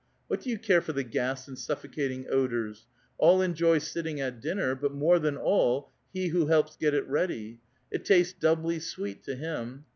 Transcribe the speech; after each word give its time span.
What 0.27 0.41
do 0.41 0.49
you 0.49 0.57
care 0.57 0.81
for 0.81 0.93
the 0.93 1.03
gas 1.03 1.47
and 1.47 1.59
suffocating 1.59 2.25
odors 2.27 2.87
1 3.17 3.29
All 3.29 3.41
enjoy 3.43 3.77
sitting 3.77 4.19
at 4.19 4.41
dinner, 4.41 4.73
but 4.73 4.93
more 4.95 5.19
than 5.19 5.37
all 5.37 5.91
he 6.11 6.29
who 6.29 6.47
helps 6.47 6.75
get 6.75 6.95
it 6.95 7.07
ready; 7.07 7.59
it 7.91 8.03
tastes 8.03 8.33
doubly 8.33 8.79
sweet 8.79 9.21
to 9.25 9.35
him. 9.35 9.85